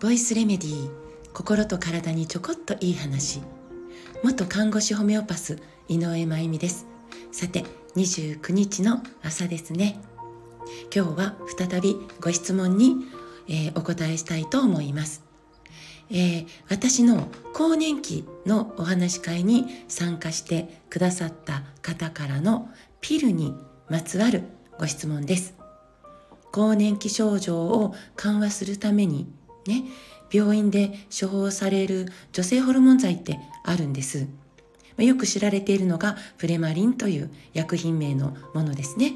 [0.00, 0.90] ボイスレメディー
[1.32, 3.40] 心と体にちょこっといい話。
[4.22, 5.58] 元看護師ホメオパス
[5.88, 6.86] 井上真由美です。
[7.32, 7.64] さて
[7.96, 10.00] 29日の朝ですね。
[10.94, 12.94] 今日は再びご質問に、
[13.48, 15.24] えー、お答えしたいと思います。
[16.08, 22.70] えー、私の更年期のお話し会に参加してくださった方からの
[23.00, 23.56] ピルに
[23.88, 24.44] まつわる
[24.78, 25.59] ご質問です。
[26.52, 29.26] 更年期症状を緩和するために
[29.66, 29.84] ね、
[30.32, 34.26] 病院で処方される女性ホルモン剤ってあるんです。
[34.96, 39.14] よく知られているのがプレマリンという薬品名のものですね。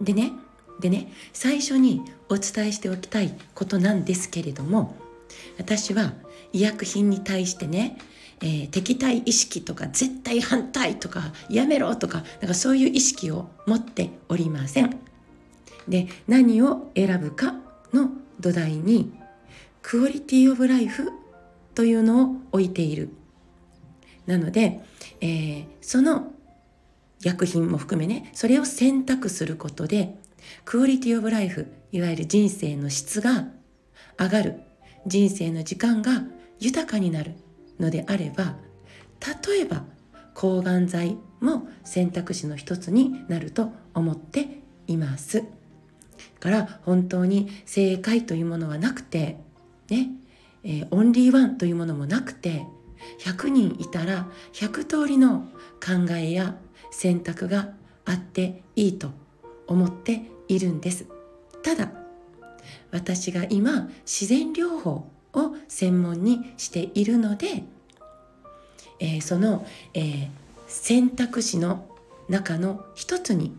[0.00, 0.32] でね、
[0.80, 4.96] でね、最初にお伝えしておきたいことなんですけれども、
[5.58, 6.14] 私は
[6.52, 7.98] 医薬品に対してね、
[8.40, 14.98] えー、敵対意識とか絶対反対とかやめろとかなんかそういう意識を持っておりません。
[15.88, 17.54] で何を選ぶか
[17.92, 19.12] の土台に
[19.82, 21.10] クオリティオブライフ
[21.74, 23.10] というのを置いている。
[24.26, 24.80] なので、
[25.20, 26.32] えー、その
[27.22, 30.16] 薬品も含めねそれを選択することで
[30.64, 33.48] クオリティオブライフいわゆる人生の質が
[34.18, 34.60] 上がる
[35.06, 36.24] 人生の時間が
[36.60, 37.34] 豊かになる
[37.80, 38.56] のであれば
[39.46, 39.84] 例えば
[40.34, 45.44] 抗がん剤も選択肢の一つになると思っています。
[46.40, 49.38] から本当に正解というものはなくて
[49.88, 50.10] ね、
[50.64, 52.66] えー、オンリーワンというものもなくて
[53.20, 55.48] 100人いたら100通りの
[55.84, 56.56] 考えや
[56.90, 57.70] 選択が
[58.04, 59.10] あっていいと
[59.66, 61.06] 思っているんです。
[61.62, 61.92] ただ
[62.90, 67.64] 私が今自然療法を専門にしているので、
[69.00, 70.28] えー、その、えー、
[70.66, 71.86] 選択肢の
[72.28, 73.54] 中の一つに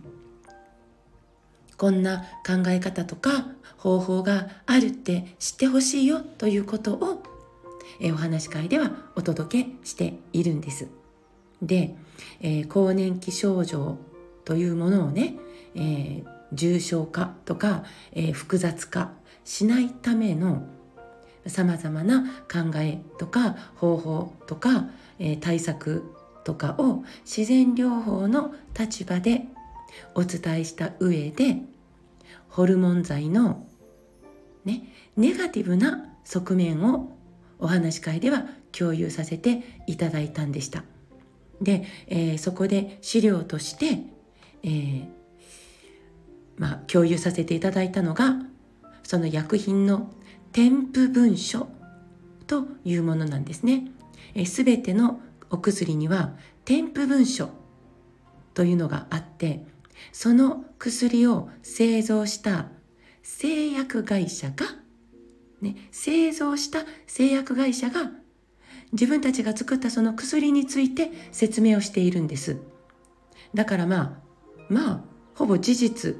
[1.83, 3.45] こんな考え方とか
[3.75, 7.21] 方法があるって知ってほしいよということを、
[7.99, 10.87] え、お話し会ではお届けしているんです。
[11.61, 11.93] で、
[12.39, 13.97] えー、更年期症状
[14.45, 15.35] というものをね、
[15.75, 17.83] えー、重症化とか、
[18.13, 19.11] えー、複雑化
[19.43, 20.65] しないための
[21.47, 24.85] さまざまな考えとか方法とか、
[25.19, 26.05] え、対策
[26.45, 29.47] とかを自然療法の立場で
[30.15, 31.57] お伝えした上で
[32.53, 33.65] ホルモン剤の
[34.63, 34.83] ね
[35.17, 37.17] ネガティブな側面を
[37.57, 40.83] お話し会では共有させていただいたんでした。
[41.61, 44.03] で、えー、そこで資料として、
[44.63, 45.05] えー、
[46.57, 48.35] まあ、共有させていただいたのが
[49.03, 50.11] その薬品の
[50.51, 51.67] 添付文書
[52.45, 53.87] というものなんですね。
[54.45, 56.33] すべてのお薬には
[56.65, 57.49] 添付文書
[58.53, 59.65] というのがあって
[60.11, 62.67] その薬を製造した
[63.21, 64.65] 製薬会社が、
[65.61, 68.11] ね、製造した製薬会社が
[68.91, 72.57] 自分たちが作ったその薬について説明をしているんです。
[73.53, 74.11] だからまあ
[74.69, 75.01] まあ
[75.35, 76.15] ほぼ事実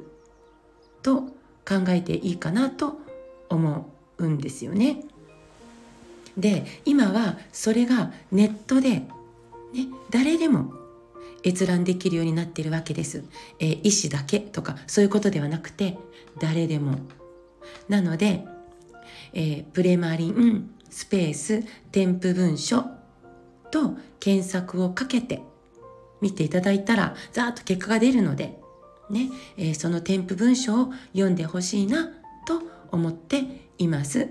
[1.01, 1.21] と
[1.67, 2.99] 考えていいかなと
[3.49, 5.03] 思うんですよね。
[6.37, 9.07] で今はそれがネットで、ね、
[10.09, 10.73] 誰でも
[11.45, 13.23] 閲覧できるようになっているわけです、
[13.59, 15.97] えー、医師だけとかそういうことではなくて
[16.39, 16.97] 誰でも
[17.89, 18.45] なので、
[19.33, 22.85] えー、プレマリンスペース添付文書
[23.71, 25.41] と検索をかけて
[26.21, 28.57] 見ていただいたらざーっと結果が出るので
[29.09, 32.07] ね、えー、その添付文書を読んでほしいな
[32.45, 32.61] と
[32.91, 33.43] 思って
[33.77, 34.29] います。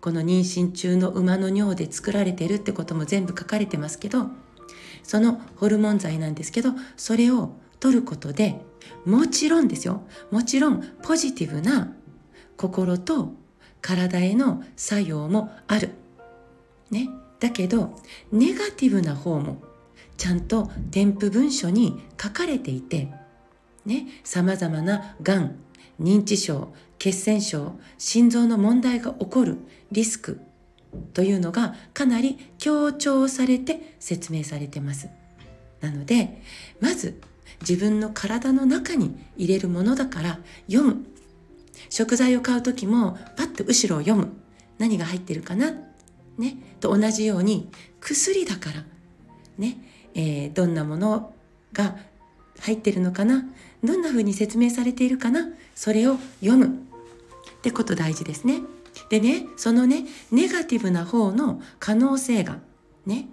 [0.00, 4.26] この妊娠中の馬の尿で作られてるってことも全部書かれてますけど
[5.04, 8.60] そのホルモン剤なんですけどそれを取ることで
[9.04, 10.02] もちろんですよ。
[10.30, 11.94] もちろんポジティブな
[12.56, 13.32] 心と
[13.80, 15.90] 体への作用もある。
[16.90, 17.94] ね、だけど
[18.32, 19.62] ネガティブな方も
[20.16, 23.12] ちゃんと添付文書に書かれていて
[23.84, 25.56] ね、様々ながん、
[26.00, 29.58] 認知症、血栓症、心臓の問題が起こる
[29.92, 30.40] リスク
[31.12, 35.08] というのがかなり強調されて説明されてます。
[35.80, 36.42] なので、
[36.80, 37.20] まず
[37.60, 41.06] 自分の体の中に入れるものだから読む。
[41.90, 44.32] 食材を買う時もパッと後ろを読む。
[44.78, 45.72] 何が入ってるかな？
[46.38, 46.56] ね？
[46.80, 47.70] と同じように
[48.00, 48.84] 薬だから。
[49.58, 49.76] ね？
[50.14, 51.34] えー、どんなもの
[51.72, 51.96] が
[52.60, 53.44] 入ってるのかな？
[53.82, 55.48] どんな風に説明されているかな？
[55.74, 56.70] それを読むっ
[57.62, 58.62] てこと大事ですね。
[59.08, 62.58] でねそのねネガティブな方の可能性が
[63.06, 63.28] ね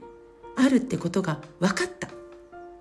[0.55, 2.09] あるってことが分かった。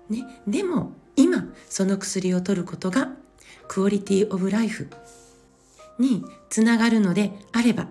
[0.09, 3.11] ね、でも今その薬を取ることが
[3.67, 4.87] クオリティオブライフ
[5.99, 7.87] につながるのであれば、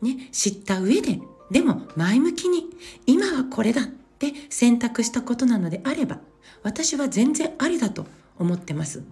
[0.00, 1.20] ね、知った上で、
[1.50, 2.66] でも前向きに
[3.06, 6.20] 今はこれだって選択したことなのであれば、
[6.62, 8.06] 私は全然ありだと
[8.38, 9.02] 思ってます。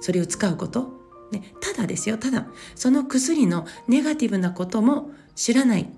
[0.00, 1.01] それを使うこと。
[1.32, 5.88] ね、ただですよ、ただ、その薬のネガティブなことも知らない。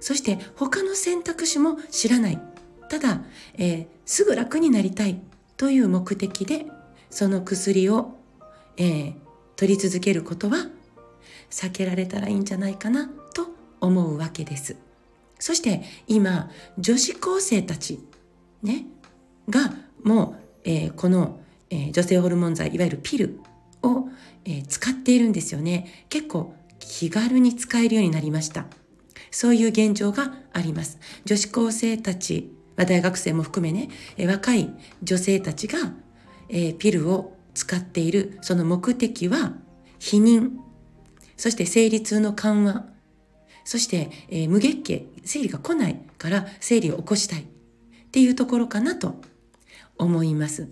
[0.00, 2.40] そして他の選択肢も知らない。
[2.88, 3.22] ただ、
[3.54, 5.20] えー、すぐ楽になりたい
[5.56, 6.66] という目的で、
[7.10, 8.16] その薬を、
[8.76, 9.14] えー、
[9.56, 10.68] 取り続けることは
[11.50, 13.48] 避けられたらいいんじゃないかなと
[13.80, 14.76] 思うわけです。
[15.38, 18.00] そして今、女子高生たち、
[18.62, 18.86] ね、
[19.48, 23.40] がもう、えー、この、えー、女性ホルモン剤、いわゆるピル
[23.82, 24.08] を、
[24.44, 26.06] え、使っているんですよね。
[26.08, 28.66] 結構気軽に使えるようになりました。
[29.30, 30.98] そういう現状があります。
[31.24, 34.72] 女子高生たち、大学生も含めね、え若い
[35.02, 35.92] 女性たちが、
[36.48, 39.52] えピルを使っているその目的は
[39.98, 40.50] 避妊
[41.40, 42.84] そして生理痛の緩和、
[43.64, 47.46] そして、え、無月経、生理が来ないから生理を起こしたいっ
[48.12, 49.14] ていうところかなと
[49.96, 50.68] 思います。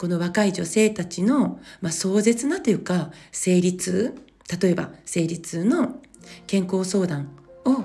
[0.00, 4.14] この若い女性たちの、まあ、壮絶なというか、生理痛、
[4.58, 6.00] 例えば生理痛の
[6.46, 7.28] 健康相談
[7.66, 7.84] を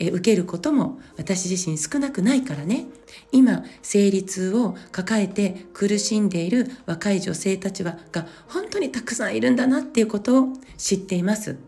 [0.00, 2.86] 受けることも私自身少なくないからね
[3.32, 10.48] 今生理痛を抱えて苦しんでいる若い女性たちはが本当にたくさんいるんだなっていうことを
[10.78, 11.58] 知っています。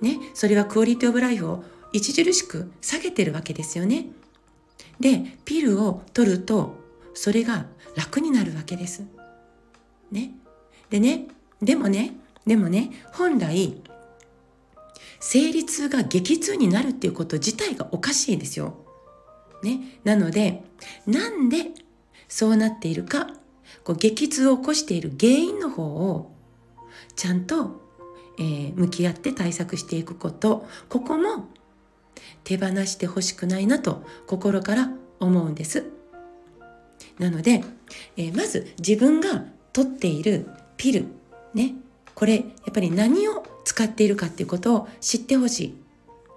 [0.00, 4.06] ね、それはクオリティオブライフを著しく下げてるわけですよね。
[5.00, 6.77] で、ピルを取ると
[7.18, 7.66] それが
[7.96, 9.02] 楽になるわけです。
[10.12, 10.30] ね。
[10.88, 11.26] でね、
[11.60, 12.14] でもね、
[12.46, 13.82] でもね、本来
[15.18, 18.76] 生理痛が激痛になるっていうこと自体がおかしいですよ。
[19.64, 19.98] ね。
[20.04, 20.62] なので、
[21.08, 21.72] なんで
[22.28, 23.26] そうなっているか、
[23.82, 26.30] こう激痛を起こしている原因の方を
[27.16, 27.80] ちゃんと、
[28.38, 31.48] えー、向き合って対策していくこと、ここも
[32.44, 35.97] 手放してほしくないなと心から思うんです。
[37.18, 37.64] なので、
[38.16, 41.06] えー、まず自分が取っているピル、
[41.54, 41.74] ね、
[42.14, 45.76] これやっぱり何を使っているかっていうことを知ってほし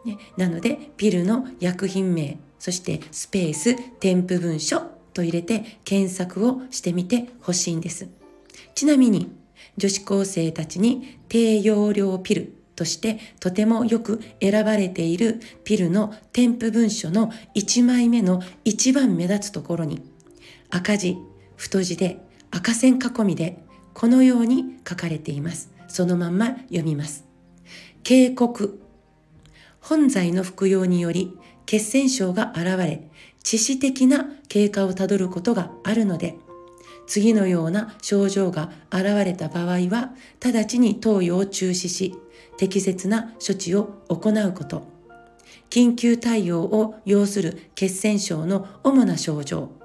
[0.04, 0.10] い。
[0.10, 4.82] ね、なので、ピルの薬品名、そしてスペース、添付文書
[5.14, 8.10] と入れて検索をしてみてほしいんです。
[8.76, 9.32] ちなみに、
[9.78, 20.02] 女子高生たちに低用量ピルとしてとてもよく選ばれているピルの添付文書の1枚目の一番目立つところに
[20.72, 21.18] 赤字、
[21.58, 22.20] 太字で
[22.50, 23.62] 赤線囲みで
[23.94, 25.70] このように書かれています。
[25.88, 27.26] そのまんま読みます。
[28.04, 28.82] 警告。
[29.82, 33.10] 本剤の服用により血栓症が現れ、
[33.44, 36.36] 致死的な経過をたどることがあるので、
[37.06, 42.16] 次のような症状が現れた場合は、直ちに投与を中止し、
[42.58, 44.88] 適切な処置を行うこと。
[45.70, 49.81] 緊急対応を要する血栓症の主な症状。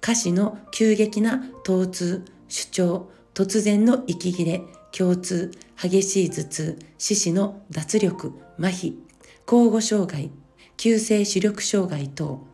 [0.00, 4.62] 下肢の急激な疼痛、主張、突然の息切れ、
[4.98, 5.50] 胸痛、
[5.80, 8.94] 激しい頭痛、四肢の脱力、麻痺、
[9.46, 10.30] 交互障害、
[10.76, 12.46] 急性視力障害等。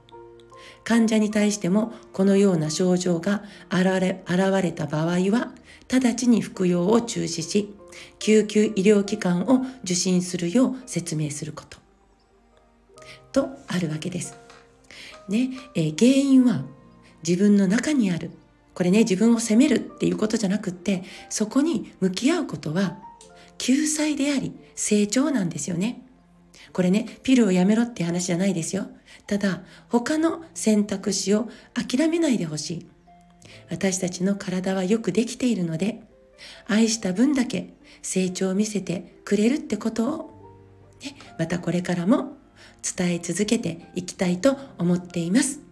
[0.84, 5.52] 患者に対してもこのような症状が現れ現れた場合は、
[5.88, 7.74] 直ちに服用を中止し、
[8.18, 11.78] 救急医療機関を受診するよう説明すること。
[13.32, 14.36] とあるわけです。
[15.28, 16.64] ね、えー、原因は
[17.26, 18.30] 自分の中にある
[18.74, 22.98] これね自分を責めるっていうことじゃなくってそこに向き合うことは
[23.58, 26.02] 救済であり成長なんですよね。
[26.72, 28.88] これねピルをやめろって話じゃないですよ。
[29.26, 32.86] ただ他の選択肢を諦めないでほしい。
[33.70, 36.02] 私たちの体はよくできているので
[36.66, 42.36] 愛した分だけ成長を見せてくれるってことを、ね、またこれからも
[42.96, 45.71] 伝え続けていきたいと思っています。